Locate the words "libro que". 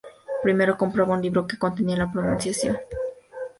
1.21-1.59